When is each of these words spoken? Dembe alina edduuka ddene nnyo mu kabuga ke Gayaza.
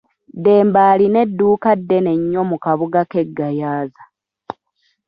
Dembe 0.43 0.81
alina 0.93 1.17
edduuka 1.25 1.69
ddene 1.79 2.11
nnyo 2.19 2.41
mu 2.49 2.57
kabuga 2.63 3.01
ke 3.11 3.21
Gayaza. 3.37 4.03